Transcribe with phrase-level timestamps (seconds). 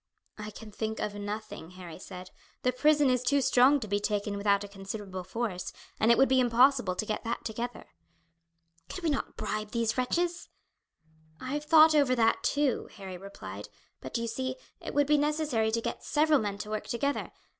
[0.39, 2.31] "I can think of nothing," Harry said.
[2.63, 6.27] "The prison is too strong to be taken without a considerable force, and it would
[6.27, 7.85] be impossible to get that together."
[8.89, 10.49] "Could we not bribe these wretches?"
[11.39, 13.69] "I have thought over that too," Harry replied;
[13.99, 17.29] "but, you see, it would be necessary to get several men to work together.